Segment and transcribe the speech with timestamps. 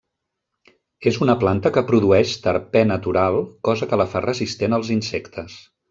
[1.11, 3.39] És una planta que produeix terpè natural
[3.71, 5.61] cosa que la fa resistent als insectes.